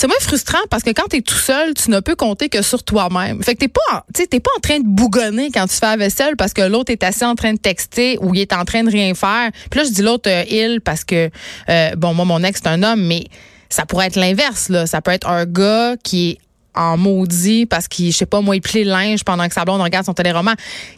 c'est 0.00 0.06
moins 0.06 0.16
frustrant 0.20 0.58
parce 0.70 0.82
que 0.82 0.88
quand 0.92 1.08
tu 1.10 1.18
es 1.18 1.20
tout 1.20 1.34
seul, 1.34 1.74
tu 1.74 1.90
ne 1.90 2.00
peux 2.00 2.16
compter 2.16 2.48
que 2.48 2.62
sur 2.62 2.82
toi-même. 2.82 3.42
Fait 3.42 3.52
que 3.52 3.58
t'es 3.58 3.68
pas, 3.68 4.06
t'es 4.14 4.40
pas 4.40 4.50
en 4.56 4.60
train 4.60 4.78
de 4.78 4.86
bougonner 4.86 5.50
quand 5.52 5.66
tu 5.66 5.76
fais 5.76 5.84
la 5.84 5.98
vaisselle 5.98 6.36
parce 6.36 6.54
que 6.54 6.62
l'autre 6.62 6.90
est 6.90 7.04
assis 7.04 7.26
en 7.26 7.34
train 7.34 7.52
de 7.52 7.58
texter 7.58 8.16
ou 8.22 8.34
il 8.34 8.40
est 8.40 8.54
en 8.54 8.64
train 8.64 8.82
de 8.82 8.90
rien 8.90 9.12
faire. 9.12 9.50
Puis 9.70 9.78
là, 9.78 9.84
je 9.84 9.92
dis 9.92 10.00
l'autre 10.00 10.30
euh, 10.30 10.42
il 10.50 10.80
parce 10.80 11.04
que 11.04 11.28
euh, 11.68 11.90
bon, 11.96 12.14
moi 12.14 12.24
mon 12.24 12.42
ex 12.42 12.60
c'est 12.62 12.70
un 12.70 12.82
homme, 12.82 13.02
mais 13.02 13.26
ça 13.68 13.84
pourrait 13.84 14.06
être 14.06 14.16
l'inverse 14.16 14.70
là. 14.70 14.86
Ça 14.86 15.02
peut 15.02 15.10
être 15.10 15.28
un 15.28 15.44
gars 15.44 15.96
qui 16.02 16.30
est 16.30 16.38
en 16.74 16.96
maudit 16.96 17.66
parce 17.66 17.88
qu'il, 17.88 18.12
je 18.12 18.16
sais 18.16 18.26
pas, 18.26 18.40
moi, 18.40 18.56
il 18.56 18.60
plie 18.60 18.84
le 18.84 18.90
linge 18.90 19.24
pendant 19.24 19.46
que 19.48 19.54
sa 19.54 19.64
blonde 19.64 19.80
regarde 19.80 20.06
son 20.06 20.14
téléroman. 20.14 20.54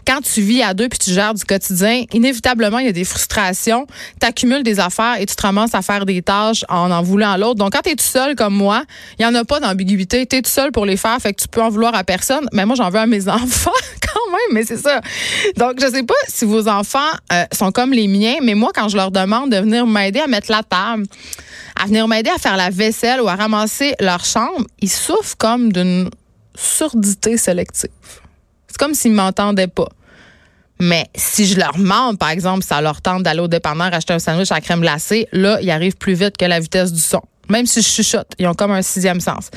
Quand 0.06 0.20
tu 0.20 0.40
vis 0.40 0.62
à 0.62 0.74
deux 0.74 0.88
puis 0.88 0.98
tu 0.98 1.10
gères 1.12 1.34
du 1.34 1.44
quotidien, 1.44 2.04
inévitablement, 2.12 2.78
il 2.78 2.86
y 2.86 2.88
a 2.88 2.92
des 2.92 3.04
frustrations. 3.04 3.86
Tu 4.20 4.26
accumules 4.26 4.62
des 4.62 4.80
affaires 4.80 5.16
et 5.20 5.26
tu 5.26 5.34
te 5.34 5.42
ramasses 5.42 5.74
à 5.74 5.82
faire 5.82 6.06
des 6.06 6.22
tâches 6.22 6.64
en 6.68 6.90
en 6.90 7.02
voulant 7.02 7.32
à 7.32 7.38
l'autre. 7.38 7.56
Donc, 7.56 7.72
quand 7.72 7.82
tu 7.82 7.90
es 7.90 7.96
tout 7.96 8.04
seul 8.04 8.34
comme 8.34 8.54
moi, 8.54 8.84
il 9.18 9.22
y 9.22 9.26
en 9.26 9.34
a 9.34 9.44
pas 9.44 9.60
d'ambiguïté. 9.60 10.26
Tu 10.26 10.36
es 10.36 10.42
tout 10.42 10.50
seul 10.50 10.72
pour 10.72 10.86
les 10.86 10.96
faire, 10.96 11.18
fait 11.20 11.32
que 11.32 11.42
tu 11.42 11.48
peux 11.48 11.62
en 11.62 11.70
vouloir 11.70 11.94
à 11.94 12.04
personne. 12.04 12.46
Mais 12.52 12.66
moi, 12.66 12.76
j'en 12.76 12.90
veux 12.90 12.98
à 12.98 13.06
mes 13.06 13.28
enfants 13.28 13.70
quand 14.00 14.30
même, 14.30 14.52
mais 14.52 14.64
c'est 14.64 14.76
ça. 14.76 15.00
Donc, 15.56 15.80
je 15.80 15.86
sais 15.86 16.02
pas 16.02 16.14
si 16.28 16.44
vos 16.44 16.68
enfants 16.68 16.98
euh, 17.32 17.44
sont 17.52 17.72
comme 17.72 17.92
les 17.92 18.08
miens, 18.08 18.36
mais 18.42 18.54
moi, 18.54 18.70
quand 18.74 18.88
je 18.88 18.96
leur 18.96 19.10
demande 19.10 19.50
de 19.50 19.56
venir 19.56 19.86
m'aider 19.86 20.20
à 20.20 20.26
mettre 20.26 20.50
la 20.50 20.62
table, 20.62 21.06
à 21.80 21.86
venir 21.86 22.06
m'aider 22.08 22.30
à 22.30 22.38
faire 22.38 22.56
la 22.56 22.70
vaisselle 22.70 23.20
ou 23.20 23.28
à 23.28 23.34
ramasser 23.34 23.94
leur 24.00 24.24
chambre, 24.24 24.66
ils 24.80 24.90
souffrent 24.90 25.36
comme 25.36 25.72
d'une 25.72 26.10
surdité 26.54 27.36
sélective. 27.36 27.90
C'est 28.68 28.78
comme 28.78 28.94
s'ils 28.94 29.12
m'entendaient 29.12 29.68
pas. 29.68 29.88
Mais 30.80 31.06
si 31.14 31.46
je 31.46 31.58
leur 31.58 31.76
demande, 31.76 32.18
par 32.18 32.30
exemple, 32.30 32.64
ça 32.64 32.80
leur 32.80 33.00
tente 33.00 33.22
d'aller 33.22 33.40
au 33.40 33.48
dépanneur 33.48 33.94
acheter 33.94 34.14
un 34.14 34.18
sandwich 34.18 34.50
à 34.50 34.60
crème 34.60 34.80
glacée, 34.80 35.28
là, 35.32 35.58
ils 35.60 35.70
arrivent 35.70 35.96
plus 35.96 36.14
vite 36.14 36.36
que 36.36 36.44
la 36.44 36.58
vitesse 36.58 36.92
du 36.92 37.00
son. 37.00 37.22
Même 37.48 37.66
si 37.66 37.82
je 37.82 37.88
chuchote, 37.88 38.32
ils 38.38 38.46
ont 38.46 38.54
comme 38.54 38.72
un 38.72 38.82
sixième 38.82 39.20
sens. 39.20 39.50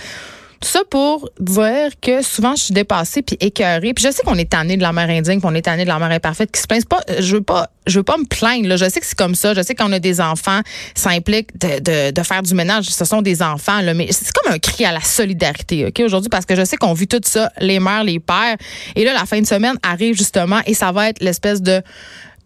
Tout 0.62 0.70
ça 0.70 0.82
pour 0.90 1.30
dire 1.40 1.92
que 2.02 2.22
souvent 2.22 2.56
je 2.56 2.64
suis 2.64 2.74
dépassée 2.74 3.22
puis 3.22 3.38
écœurée. 3.40 3.94
Puis 3.94 4.04
je 4.06 4.12
sais 4.12 4.24
qu'on 4.24 4.36
est 4.36 4.50
tanné 4.50 4.78
de 4.78 4.82
la 4.82 4.94
mère 4.94 5.10
indigne, 5.10 5.42
qu'on 5.42 5.56
est 5.56 5.64
tanné 5.64 5.84
de 5.84 5.90
la 5.90 6.00
mère 6.00 6.12
imparfaite, 6.12 6.52
qui 6.52 6.62
se 6.62 6.68
plaint 6.68 6.86
pas. 6.86 7.02
Je 7.20 7.36
veux 7.36 7.42
pas, 7.42 7.70
je 7.88 8.00
veux 8.00 8.04
pas 8.04 8.18
me 8.18 8.26
plaindre. 8.26 8.68
Là. 8.68 8.78
Je 8.78 8.90
sais 8.90 9.00
que 9.00 9.06
c'est 9.06 9.18
comme 9.18 9.36
ça. 9.36 9.54
Je 9.54 9.62
sais 9.62 9.76
qu'on 9.76 9.92
a 9.92 10.00
des 10.00 10.22
enfants, 10.22 10.62
ça 10.96 11.12
implique 11.12 11.58
de, 11.60 11.80
de, 11.80 12.12
de, 12.12 12.24
faire 12.24 12.42
du 12.42 12.54
ménage. 12.54 12.86
Ce 12.86 13.06
sont 13.06 13.22
des 13.22 13.42
enfants, 13.42 13.82
là, 13.82 13.94
mais 13.94 14.08
c'est 14.12 14.32
comme 14.32 14.54
un 14.54 14.60
cri 14.60 14.86
à 14.86 14.92
la 14.92 15.02
solidarité, 15.02 15.86
ok 15.86 16.02
aujourd'hui, 16.06 16.30
parce 16.30 16.46
que 16.46 16.56
je 16.56 16.64
sais 16.64 16.78
qu'on 16.78 16.94
vit 16.94 17.08
tout 17.08 17.22
ça, 17.24 17.52
les 17.60 17.80
mères, 17.80 18.04
les 18.04 18.20
pères. 18.20 18.58
Et 18.96 19.04
là, 19.04 19.14
la 19.14 19.26
fin 19.26 19.40
de 19.40 19.46
semaine 19.48 19.78
arrive 19.84 20.16
justement 20.16 20.60
et 20.66 20.74
ça 20.74 20.92
va 20.92 21.10
être 21.10 21.22
l'espèce 21.22 21.62
de 21.62 21.82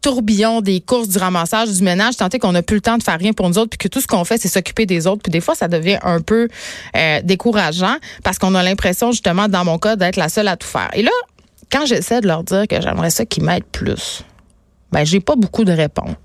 tourbillon 0.02 0.62
des 0.62 0.82
courses, 0.82 1.10
du 1.10 1.18
ramassage, 1.18 1.70
du 1.72 1.84
ménage, 1.84 2.18
tant 2.18 2.30
qu'on 2.30 2.52
n'a 2.52 2.62
plus 2.62 2.76
le 2.76 2.82
temps 2.82 2.98
de 2.98 3.04
faire 3.04 3.20
rien 3.20 3.34
pour 3.34 3.50
nous 3.50 3.58
autres, 3.58 3.70
puis 3.70 3.78
que 3.78 3.88
tout 3.88 4.02
ce 4.02 4.08
qu'on 4.08 4.24
fait, 4.24 4.38
c'est 4.38 4.48
s'occuper 4.48 4.86
des 4.86 5.08
autres. 5.08 5.22
Puis 5.22 5.32
des 5.32 5.42
fois, 5.42 5.56
ça 5.56 5.68
devient 5.68 6.00
un 6.04 6.22
peu 6.22 6.48
euh, 6.96 7.22
décourageant 7.24 7.98
parce 8.24 8.38
qu'on 8.40 8.56
a 8.56 8.64
l'impression, 8.64 9.12
justement, 9.12 9.48
dans 9.48 9.66
mon 9.66 9.78
cas, 9.78 9.96
d'être 9.96 10.16
la 10.16 10.30
seule 10.30 10.48
à 10.48 10.58
tout 10.58 10.68
faire. 10.68 10.90
Et 10.94 11.02
là, 11.02 11.12
quand 11.72 11.86
j'essaie 11.86 12.22
de 12.22 12.28
leur 12.28 12.44
dire 12.44 12.68
que 12.68 12.82
j'aimerais 12.82 13.10
ça 13.10 13.26
qu'ils 13.26 13.44
m'aident 13.44 13.64
plus, 13.66 14.24
ben 14.92 15.06
j'ai 15.06 15.20
pas 15.20 15.36
beaucoup 15.36 15.66
de 15.66 15.72
réponses. 15.72 16.16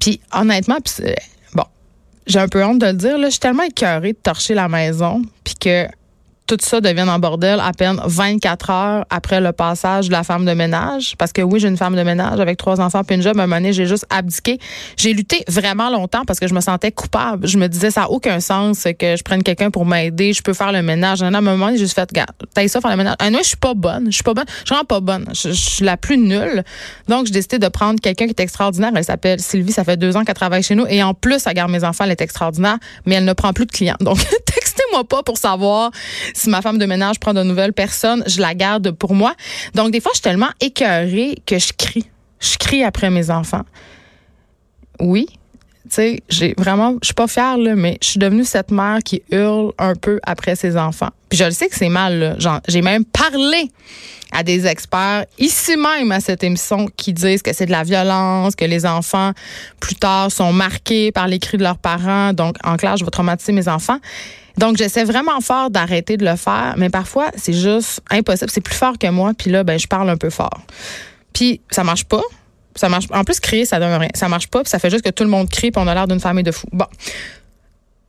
Puis 0.00 0.20
honnêtement, 0.32 0.78
bon, 1.54 1.64
j'ai 2.26 2.38
un 2.38 2.48
peu 2.48 2.64
honte 2.64 2.80
de 2.80 2.86
le 2.86 2.94
dire, 2.94 3.18
là, 3.18 3.26
je 3.26 3.32
suis 3.32 3.40
tellement 3.40 3.62
écœurée 3.62 4.12
de 4.12 4.18
torcher 4.18 4.54
la 4.54 4.68
maison, 4.68 5.22
puis 5.44 5.54
que 5.54 5.86
tout 6.50 6.58
ça 6.62 6.80
devienne 6.80 7.08
en 7.08 7.20
bordel 7.20 7.60
à 7.60 7.72
peine 7.72 8.00
24 8.04 8.70
heures 8.70 9.06
après 9.08 9.40
le 9.40 9.52
passage 9.52 10.08
de 10.08 10.12
la 10.12 10.24
femme 10.24 10.44
de 10.44 10.52
ménage. 10.52 11.14
Parce 11.16 11.32
que 11.32 11.42
oui, 11.42 11.60
j'ai 11.60 11.68
une 11.68 11.76
femme 11.76 11.94
de 11.94 12.02
ménage 12.02 12.40
avec 12.40 12.56
trois 12.56 12.80
enfants 12.80 13.04
puis 13.04 13.14
une 13.14 13.22
job. 13.22 13.38
À 13.38 13.44
un 13.44 13.46
moment 13.46 13.60
donné, 13.60 13.72
j'ai 13.72 13.86
juste 13.86 14.04
abdiqué. 14.10 14.58
J'ai 14.96 15.12
lutté 15.12 15.44
vraiment 15.46 15.90
longtemps 15.90 16.24
parce 16.26 16.40
que 16.40 16.48
je 16.48 16.54
me 16.54 16.60
sentais 16.60 16.90
coupable. 16.90 17.46
Je 17.46 17.56
me 17.56 17.68
disais, 17.68 17.92
ça 17.92 18.00
n'a 18.00 18.10
aucun 18.10 18.40
sens 18.40 18.88
que 18.98 19.16
je 19.16 19.22
prenne 19.22 19.44
quelqu'un 19.44 19.70
pour 19.70 19.86
m'aider. 19.86 20.32
Je 20.32 20.42
peux 20.42 20.52
faire 20.52 20.72
le 20.72 20.82
ménage. 20.82 21.22
À 21.22 21.26
un 21.26 21.30
moment 21.30 21.66
donné, 21.66 21.78
j'ai 21.78 21.84
juste 21.84 21.94
fait, 21.94 22.10
t'as 22.52 22.66
ça 22.66 22.80
faire 22.80 22.90
le 22.90 22.96
ménage. 22.96 23.14
Ah, 23.20 23.30
non, 23.30 23.38
je 23.42 23.48
suis 23.48 23.56
pas 23.56 23.74
bonne. 23.74 24.06
Je 24.06 24.16
suis 24.16 24.24
pas 24.24 24.34
bonne. 24.34 24.46
Je 24.48 24.64
suis 24.64 24.74
vraiment 24.74 24.84
pas 24.84 25.00
bonne. 25.00 25.26
Je, 25.32 25.52
suis 25.52 25.84
la 25.84 25.96
plus 25.96 26.18
nulle. 26.18 26.64
Donc, 27.06 27.26
j'ai 27.26 27.32
décidé 27.32 27.60
de 27.60 27.68
prendre 27.68 28.00
quelqu'un 28.00 28.24
qui 28.24 28.30
est 28.30 28.40
extraordinaire. 28.40 28.90
Elle 28.96 29.04
s'appelle 29.04 29.38
Sylvie. 29.38 29.70
Ça 29.70 29.84
fait 29.84 29.96
deux 29.96 30.16
ans 30.16 30.24
qu'elle 30.24 30.34
travaille 30.34 30.64
chez 30.64 30.74
nous. 30.74 30.86
Et 30.88 31.00
en 31.00 31.14
plus, 31.14 31.46
elle 31.46 31.54
garde 31.54 31.70
mes 31.70 31.84
enfants. 31.84 32.02
Elle 32.02 32.10
est 32.10 32.20
extraordinaire. 32.20 32.78
Mais 33.06 33.14
elle 33.14 33.24
ne 33.24 33.34
prend 33.34 33.52
plus 33.52 33.66
de 33.66 33.72
clients. 33.72 33.98
Donc, 34.00 34.18
textez-moi 34.80 35.04
pas 35.04 35.22
pour 35.22 35.38
savoir 35.38 35.90
si 36.34 36.48
ma 36.48 36.62
femme 36.62 36.78
de 36.78 36.86
ménage 36.86 37.18
prend 37.18 37.34
de 37.34 37.42
nouvelles 37.42 37.72
personnes, 37.72 38.22
je 38.26 38.40
la 38.40 38.54
garde 38.54 38.90
pour 38.92 39.14
moi. 39.14 39.34
Donc, 39.74 39.90
des 39.90 40.00
fois, 40.00 40.10
je 40.12 40.18
suis 40.18 40.22
tellement 40.22 40.50
écœurée 40.60 41.36
que 41.46 41.58
je 41.58 41.72
crie. 41.76 42.06
Je 42.40 42.56
crie 42.56 42.84
après 42.84 43.10
mes 43.10 43.30
enfants. 43.30 43.64
Oui, 45.00 45.26
tu 45.84 45.88
sais, 45.90 46.20
j'ai 46.28 46.54
vraiment, 46.56 46.96
je 47.02 47.06
suis 47.06 47.14
pas 47.14 47.26
fière, 47.26 47.56
là, 47.56 47.74
mais 47.74 47.98
je 48.02 48.08
suis 48.08 48.18
devenue 48.18 48.44
cette 48.44 48.70
mère 48.70 48.98
qui 49.04 49.22
hurle 49.30 49.72
un 49.78 49.94
peu 49.94 50.20
après 50.22 50.56
ses 50.56 50.76
enfants. 50.76 51.10
Puis 51.28 51.38
je 51.38 51.44
le 51.44 51.50
sais 51.50 51.68
que 51.68 51.76
c'est 51.76 51.88
mal, 51.88 52.36
J'ai 52.68 52.82
même 52.82 53.04
parlé 53.04 53.70
à 54.32 54.42
des 54.42 54.66
experts 54.66 55.24
ici 55.38 55.76
même 55.76 56.12
à 56.12 56.20
cette 56.20 56.44
émission 56.44 56.86
qui 56.96 57.12
disent 57.12 57.42
que 57.42 57.52
c'est 57.52 57.66
de 57.66 57.72
la 57.72 57.82
violence, 57.82 58.54
que 58.54 58.64
les 58.64 58.86
enfants 58.86 59.32
plus 59.80 59.96
tard 59.96 60.30
sont 60.30 60.52
marqués 60.52 61.10
par 61.10 61.26
les 61.26 61.38
cris 61.38 61.56
de 61.56 61.64
leurs 61.64 61.78
parents. 61.78 62.32
Donc, 62.32 62.56
en 62.62 62.76
clair, 62.76 62.96
je 62.96 63.04
vais 63.04 63.10
traumatiser 63.10 63.52
mes 63.52 63.66
enfants. 63.66 63.98
Donc, 64.58 64.76
j'essaie 64.76 65.04
vraiment 65.04 65.40
fort 65.40 65.70
d'arrêter 65.70 66.16
de 66.16 66.24
le 66.24 66.36
faire, 66.36 66.74
mais 66.76 66.90
parfois, 66.90 67.30
c'est 67.36 67.52
juste 67.52 68.00
impossible. 68.10 68.50
C'est 68.50 68.60
plus 68.60 68.74
fort 68.74 68.98
que 68.98 69.08
moi, 69.08 69.32
puis 69.36 69.50
là, 69.50 69.64
ben, 69.64 69.78
je 69.78 69.86
parle 69.86 70.10
un 70.10 70.16
peu 70.16 70.30
fort. 70.30 70.60
Puis, 71.32 71.60
ça 71.70 71.84
marche 71.84 72.04
pas. 72.04 72.22
En 73.12 73.24
plus, 73.24 73.40
crier, 73.40 73.64
ça 73.64 73.78
donne 73.78 73.94
rien. 73.94 74.10
Ça 74.14 74.28
marche 74.28 74.48
pas, 74.48 74.62
puis 74.62 74.70
ça 74.70 74.78
fait 74.78 74.90
juste 74.90 75.04
que 75.04 75.10
tout 75.10 75.24
le 75.24 75.30
monde 75.30 75.48
crie, 75.48 75.70
puis 75.70 75.82
on 75.82 75.86
a 75.86 75.94
l'air 75.94 76.06
d'une 76.06 76.20
famille 76.20 76.44
de 76.44 76.52
fous. 76.52 76.68
Bon. 76.72 76.86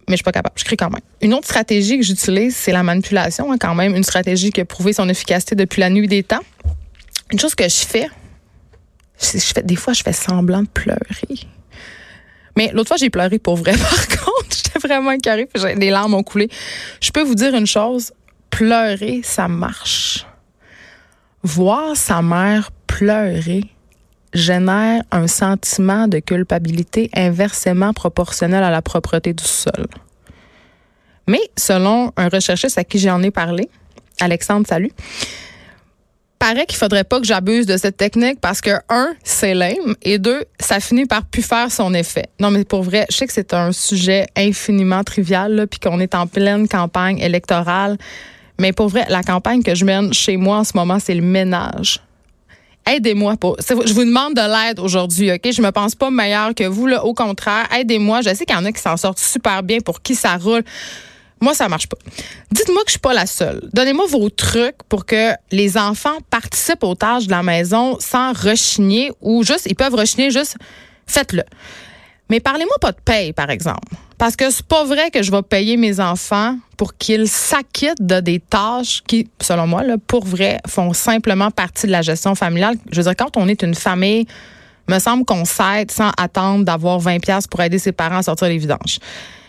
Mais 0.08 0.14
je 0.14 0.18
suis 0.18 0.24
pas 0.24 0.32
capable. 0.32 0.56
Je 0.58 0.64
crie 0.64 0.78
quand 0.78 0.90
même. 0.90 1.02
Une 1.22 1.34
autre 1.34 1.46
stratégie 1.46 1.98
que 1.98 2.04
j'utilise, 2.04 2.56
c'est 2.56 2.72
la 2.72 2.84
manipulation, 2.84 3.52
hein, 3.52 3.58
quand 3.60 3.76
même. 3.76 3.96
Une 3.96 4.04
stratégie 4.04 4.52
qui 4.52 4.62
a 4.62 4.66
prouvé 4.66 4.94
son 4.94 5.08
efficacité 5.10 5.56
depuis 5.56 5.80
la 5.80 5.90
nuit 5.90 6.08
des 6.08 6.24
temps. 6.24 6.42
Une 7.32 7.40
chose 7.40 7.56
que 7.56 7.64
je 7.64 7.86
fais, 7.86 8.10
je 9.22 9.40
fais 9.40 9.64
des 9.64 9.76
fois, 9.76 9.94
je 9.94 10.04
fais 10.04 10.14
semblant 10.14 10.64
de 10.64 10.68
pleurer. 10.68 11.48
Mais 12.58 12.72
l'autre 12.74 12.90
fois, 12.90 12.98
j'ai 12.98 13.10
pleuré 13.10 13.40
pour 13.40 13.56
vrai. 13.56 13.74
Vraiment 14.84 15.18
puis 15.18 15.64
les 15.78 15.90
larmes 15.90 16.14
ont 16.14 16.24
coulé. 16.24 16.50
Je 17.02 17.12
peux 17.12 17.22
vous 17.22 17.36
dire 17.36 17.54
une 17.56 17.68
chose, 17.68 18.14
pleurer, 18.50 19.22
ça 19.24 19.48
marche. 19.48 20.26
Voir 21.44 21.96
sa 21.96 22.22
mère 22.22 22.72
pleurer 22.88 23.64
génère 24.34 25.04
un 25.12 25.28
sentiment 25.28 26.08
de 26.08 26.20
culpabilité 26.20 27.10
inversement 27.16 27.94
proportionnel 27.94 28.64
à 28.64 28.70
la 28.70 28.82
propreté 28.82 29.34
du 29.34 29.44
sol. 29.44 29.88
Mais 31.28 31.42
selon 31.58 32.12
un 32.18 32.30
recherchiste 32.30 32.78
à 32.78 32.84
qui 32.84 33.00
j'en 33.00 33.22
ai 33.24 33.32
parlé, 33.32 33.70
Alexandre 34.20 34.68
Salut, 34.68 34.92
paraît 36.42 36.66
qu'il 36.66 36.80
faudrait 36.80 37.04
pas 37.04 37.20
que 37.20 37.26
j'abuse 37.28 37.68
de 37.68 37.78
cette 37.78 37.98
technique 37.98 38.42
parce 38.42 38.62
que 38.62 38.72
un, 38.90 39.14
c'est 39.24 39.54
lame 39.54 39.96
et 40.02 40.18
deux, 40.18 40.44
ça 40.60 40.80
finit 40.80 41.06
par 41.06 41.24
plus 41.24 41.44
faire 41.44 41.72
son 41.72 41.94
effet. 41.94 42.26
Non 42.40 42.50
mais 42.50 42.66
pour 42.66 42.82
vrai, 42.82 43.06
je 43.12 43.18
sais 43.18 43.28
que 43.28 43.34
c'est 43.34 43.54
un 43.54 43.72
sujet 43.72 44.26
infiniment 44.36 45.04
trivial 45.04 45.68
puis 45.70 45.80
qu'on 45.80 46.00
est 46.00 46.16
en 46.16 46.26
pleine 46.26 46.68
campagne 46.68 47.20
électorale, 47.20 47.98
mais 48.60 48.74
pour 48.74 48.88
vrai, 48.88 49.06
la 49.10 49.22
campagne 49.22 49.62
que 49.62 49.76
je 49.76 49.86
mène 49.86 50.14
chez 50.14 50.36
moi 50.36 50.58
en 50.58 50.64
ce 50.64 50.72
moment, 50.74 50.98
c'est 51.00 51.14
le 51.14 51.22
ménage. 51.22 52.00
Aidez-moi 52.90 53.38
pour. 53.38 53.58
Je 53.60 53.94
vous 53.94 54.04
demande 54.04 54.34
de 54.34 54.42
l'aide 54.42 54.80
aujourd'hui, 54.80 55.32
OK? 55.32 55.52
Je 55.52 55.62
me 55.62 55.70
pense 55.70 55.94
pas 55.94 56.10
meilleure 56.10 56.56
que 56.56 56.64
vous, 56.64 56.88
là. 56.88 57.06
Au 57.06 57.14
contraire, 57.14 57.68
aidez-moi. 57.72 58.22
Je 58.22 58.34
sais 58.34 58.46
qu'il 58.46 58.56
y 58.56 58.60
en 58.60 58.66
a 58.66 58.72
qui 58.72 58.82
s'en 58.82 58.98
sortent 58.98 59.20
super 59.20 59.62
bien 59.62 59.78
pour 59.80 60.02
qui 60.02 60.16
ça 60.16 60.38
roule. 60.38 60.64
Moi, 61.42 61.56
ça 61.56 61.68
marche 61.68 61.88
pas. 61.88 61.98
Dites-moi 62.52 62.84
que 62.84 62.90
je 62.90 62.92
suis 62.92 63.00
pas 63.00 63.14
la 63.14 63.26
seule. 63.26 63.68
Donnez-moi 63.74 64.06
vos 64.08 64.30
trucs 64.30 64.84
pour 64.88 65.06
que 65.06 65.32
les 65.52 65.76
enfants 65.76 66.18
participent 66.30 66.84
aux 66.84 66.96
tâches 66.96 67.26
de 67.26 67.32
la 67.32 67.42
maison 67.42 67.98
sans 68.00 68.32
rechigner 68.34 69.12
ou 69.22 69.44
juste, 69.44 69.66
ils 69.66 69.76
peuvent 69.76 69.96
rechigner, 69.96 70.30
juste 70.30 70.56
faites-le. 71.08 71.44
Mais 72.30 72.40
parlez-moi 72.40 72.76
pas 72.80 72.92
de 72.92 73.02
paye, 73.04 73.34
par 73.34 73.50
exemple. 73.50 73.94
Parce 74.18 74.36
que 74.36 74.52
c'est 74.52 74.66
pas 74.66 74.84
vrai 74.84 75.10
que 75.10 75.24
je 75.24 75.32
vais 75.32 75.42
payer 75.42 75.78
mes 75.78 76.00
enfants 76.00 76.58
pour 76.78 76.96
qu'ils 76.96 77.28
s'acquittent 77.28 78.06
de 78.06 78.20
des 78.20 78.40
tâches 78.40 79.02
qui, 79.08 79.28
selon 79.42 79.66
moi, 79.66 79.84
là, 79.84 79.96
pour 79.98 80.24
vrai, 80.24 80.60
font 80.68 80.94
simplement 80.94 81.50
partie 81.50 81.88
de 81.88 81.92
la 81.92 82.04
gestion 82.04 82.36
familiale. 82.36 82.76
Je 82.92 82.98
veux 82.98 83.04
dire, 83.04 83.16
quand 83.18 83.36
on 83.36 83.48
est 83.48 83.64
une 83.64 83.74
famille, 83.74 84.28
me 84.88 85.00
semble 85.00 85.26
qu'on 85.26 85.46
s'aide 85.46 85.92
sans 85.92 86.12
attendre 86.18 86.66
d'avoir 86.66 87.00
20 87.00 87.20
pièces 87.20 87.48
pour 87.48 87.62
aider 87.62 87.80
ses 87.80 87.92
parents 87.92 88.18
à 88.18 88.24
sortir 88.24 88.48
les 88.48 88.58
vidanges. 88.58 89.00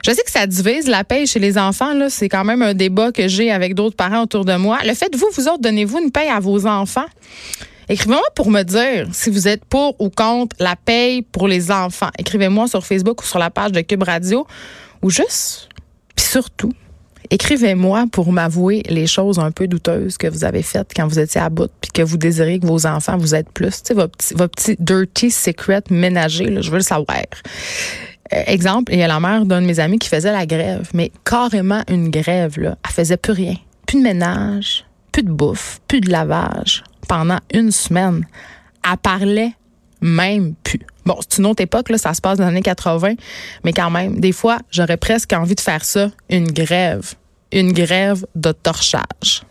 Je 0.04 0.10
sais 0.10 0.22
que 0.22 0.30
ça 0.30 0.46
divise 0.46 0.88
la 0.88 1.04
paye 1.04 1.26
chez 1.26 1.38
les 1.38 1.56
enfants. 1.56 1.92
C'est 2.08 2.28
quand 2.28 2.44
même 2.44 2.62
un 2.62 2.74
débat 2.74 3.12
que 3.12 3.28
j'ai 3.28 3.52
avec 3.52 3.74
d'autres 3.74 3.96
parents 3.96 4.22
autour 4.22 4.44
de 4.44 4.56
moi. 4.56 4.78
Le 4.84 4.94
fait, 4.94 5.14
vous, 5.14 5.28
vous 5.32 5.48
autres, 5.48 5.60
donnez-vous 5.60 5.98
une 5.98 6.10
paye 6.10 6.28
à 6.28 6.40
vos 6.40 6.66
enfants? 6.66 7.06
Écrivez-moi 7.88 8.22
pour 8.34 8.50
me 8.50 8.62
dire 8.62 9.08
si 9.12 9.30
vous 9.30 9.48
êtes 9.48 9.64
pour 9.64 10.00
ou 10.00 10.08
contre 10.08 10.56
la 10.58 10.76
paye 10.76 11.22
pour 11.22 11.46
les 11.46 11.70
enfants. 11.70 12.10
Écrivez-moi 12.18 12.66
sur 12.66 12.84
Facebook 12.84 13.22
ou 13.22 13.24
sur 13.24 13.38
la 13.38 13.50
page 13.50 13.72
de 13.72 13.80
Cube 13.80 14.02
Radio 14.02 14.46
ou 15.02 15.10
juste, 15.10 15.68
puis 16.16 16.24
surtout, 16.24 16.72
écrivez-moi 17.32 18.04
pour 18.12 18.30
m'avouer 18.30 18.82
les 18.88 19.06
choses 19.06 19.38
un 19.38 19.50
peu 19.50 19.66
douteuses 19.66 20.18
que 20.18 20.26
vous 20.26 20.44
avez 20.44 20.62
faites 20.62 20.92
quand 20.94 21.08
vous 21.08 21.18
étiez 21.18 21.40
à 21.40 21.48
bout 21.48 21.70
puis 21.80 21.90
que 21.90 22.02
vous 22.02 22.18
désirez 22.18 22.60
que 22.60 22.66
vos 22.66 22.86
enfants 22.86 23.16
vous 23.16 23.34
aident 23.34 23.50
plus. 23.52 23.82
Tu 23.82 23.94
sais, 23.94 24.34
vos 24.34 24.48
petits 24.48 24.76
dirty 24.78 25.30
secrets 25.30 25.82
ménagers, 25.90 26.50
là, 26.50 26.60
je 26.60 26.70
veux 26.70 26.76
le 26.76 26.82
savoir. 26.82 27.24
Euh, 28.32 28.42
exemple, 28.46 28.92
il 28.92 28.98
y 28.98 29.02
a 29.02 29.08
la 29.08 29.18
mère 29.18 29.46
d'un 29.46 29.62
de 29.62 29.66
mes 29.66 29.80
amis 29.80 29.98
qui 29.98 30.08
faisait 30.08 30.30
la 30.30 30.44
grève, 30.44 30.90
mais 30.92 31.10
carrément 31.24 31.82
une 31.88 32.10
grève, 32.10 32.60
là. 32.60 32.76
Elle 32.84 32.92
faisait 32.92 33.16
plus 33.16 33.32
rien. 33.32 33.56
Plus 33.86 33.98
de 33.98 34.02
ménage, 34.02 34.84
plus 35.10 35.22
de 35.22 35.30
bouffe, 35.30 35.80
plus 35.88 36.02
de 36.02 36.10
lavage 36.10 36.84
pendant 37.08 37.38
une 37.52 37.70
semaine. 37.70 38.26
Elle 38.84 38.98
parlait 38.98 39.52
même 40.02 40.54
plus. 40.64 40.80
Bon, 41.06 41.16
c'est 41.20 41.38
une 41.38 41.46
autre 41.46 41.62
époque, 41.62 41.88
là, 41.88 41.96
ça 41.96 42.12
se 42.12 42.20
passe 42.20 42.36
dans 42.36 42.44
les 42.44 42.50
années 42.50 42.62
80, 42.62 43.14
mais 43.64 43.72
quand 43.72 43.90
même, 43.90 44.20
des 44.20 44.32
fois, 44.32 44.58
j'aurais 44.70 44.96
presque 44.98 45.32
envie 45.32 45.54
de 45.54 45.60
faire 45.60 45.84
ça, 45.84 46.10
une 46.28 46.50
grève. 46.50 47.14
Une 47.52 47.72
grève 47.72 48.24
de 48.34 48.52
torchage. 48.52 49.42